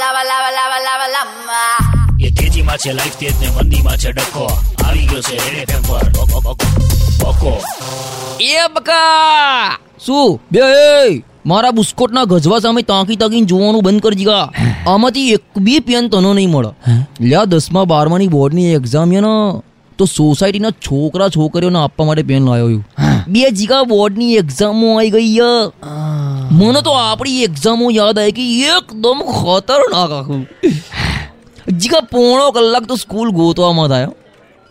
[0.00, 1.90] lava, લાવા લાવા લાવા lava.
[2.20, 4.44] એ તેજીમાં છે લાઈફ તેજ ને મંદીમાં છે ડકો.
[4.84, 6.08] આવી ગયો છે રેડે એફએમ પર.
[7.24, 7.62] બકો,
[8.40, 9.78] એ બકા!
[10.06, 10.40] શું?
[10.52, 14.52] બે એ મારા બુસ્કોટના ગજવા સામે તાંકી તાકીને જોવાનું બંધ કરી દીધા.
[14.86, 17.02] આમાંથી એક બી પેન તને નહીં મળે.
[17.20, 19.60] લ્યા દસમા બારમાની બોર્ડની એક્ઝામ ને
[19.98, 22.82] તો સોસાયટીના છોકરા છોકરીઓને આપવા માટે પેન લાવ્યો
[23.28, 25.38] બે જીગા બોર્ડની એક્ઝામો આવી ગઈ.
[26.50, 28.44] મને તો આપણી એક્ઝામો યાદ આવી કે
[28.76, 30.40] એકદમ ખતરનાક આખું.
[31.80, 34.08] જીકા પોણો કલાક તો સ્કૂલ ગોતવામાં થાય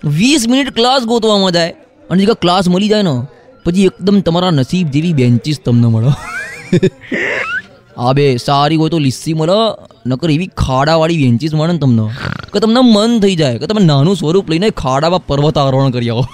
[0.04, 1.72] વીસ મિનિટ ક્લાસ ગોતવામાં જાય,
[2.10, 3.16] અને જીકા ક્લાસ મળી જાય ને,
[3.66, 6.12] પછી એકદમ તમારા નસીબ જેવી બેન્ચીસ તમને મળો.
[7.98, 9.58] હા બે સારી હોય તો લીસી મળે,
[10.06, 12.06] નકર એવી ખાડાવાળી બેન્ચીસ મળે ને તમને.
[12.54, 16.26] કે તમને મન થઈ જાય, કે તમે નાનું સ્વરૂપ લઈને ખાડામાં પર્વતારોહણ કરી આવો.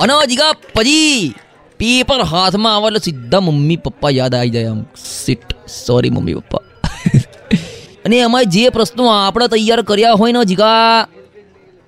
[0.00, 1.34] અને જીગા પછી
[1.78, 4.84] પેપર હાથમાં આવે સીધા મમ્મી પપ્પા યાદ આવી જાય આમ.
[5.24, 6.58] Seat sorry mummy papa.
[8.04, 11.06] અને એમાં જે પ્રશ્નો આપણે તૈયાર કર્યા હોય ને જીગા,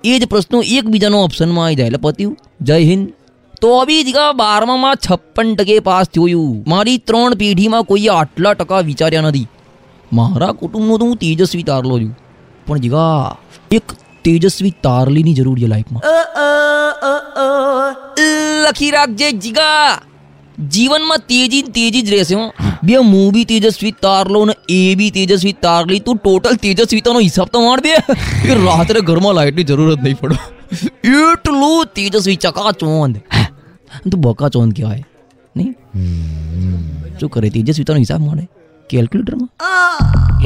[0.05, 1.87] એ જ પ્રશ્નો એકબીજાનો ઓપ્શનમાં આવી જાય.
[1.87, 3.09] એટલે પત્યું જય હિન્દ.
[3.61, 9.21] તો બી જીગા બારમામાં છપ્પન ટકે પાસ થયું મારી ત્રણ પેઢીમાં કોઈએ આટલા ટકા વિચાર્યા
[9.21, 9.47] નથી.
[10.13, 12.19] મારા કુટુંબનો તો હું તેજસ્વી તારલો છું.
[12.67, 13.37] પણ જીગા,
[13.71, 13.93] એક
[14.25, 16.20] તેજસ્વી તારલીની જરૂર છે લાઈફમાં
[18.67, 19.89] લખી રાખજે જીગા.
[20.75, 22.47] જીવનમાં તેજી ને તેજી જ રહેશે હો.
[22.85, 27.63] બે હું બી તેજસ્વી તારલો ને એ બી તેજસ્વી તારલી તું ટોટલ તેજસ્વીતાનો હિસાબ તો
[27.67, 27.95] માર દે.
[28.45, 30.37] કે રાત્રે ઘરમાં લાઇટની જરૂર જ નહીં પડે.
[31.21, 33.17] એટલું તેજસ્વી ચકાચોંદ
[34.11, 35.05] તું બકાચોંદ કહેવાય
[35.57, 35.73] નહીં?
[37.21, 38.45] શું કરે તેજસ્વીતાનો હિસાબ મળે
[38.91, 39.51] કેલ્ક્યુલેટરમાં?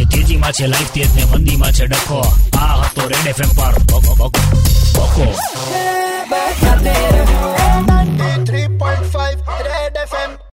[0.00, 2.18] એ તેજીમાં છે લાઈફ તેજ ને મંદીમાં છે ડકો
[2.58, 3.74] આ હતો રેડ એફએમ પર.
[3.90, 4.28] બકો, બકો,
[4.96, 5.26] બકો